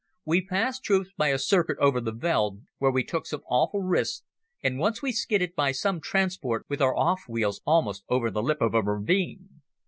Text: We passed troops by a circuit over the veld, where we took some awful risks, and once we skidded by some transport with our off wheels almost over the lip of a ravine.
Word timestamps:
We 0.25 0.43
passed 0.43 0.83
troops 0.83 1.11
by 1.15 1.27
a 1.27 1.37
circuit 1.37 1.77
over 1.79 2.01
the 2.01 2.11
veld, 2.11 2.61
where 2.79 2.89
we 2.89 3.03
took 3.03 3.27
some 3.27 3.43
awful 3.47 3.81
risks, 3.83 4.23
and 4.63 4.79
once 4.79 5.03
we 5.03 5.11
skidded 5.11 5.53
by 5.53 5.73
some 5.73 6.01
transport 6.01 6.65
with 6.67 6.81
our 6.81 6.97
off 6.97 7.29
wheels 7.29 7.61
almost 7.67 8.03
over 8.09 8.31
the 8.31 8.41
lip 8.41 8.61
of 8.61 8.73
a 8.73 8.81
ravine. 8.81 9.61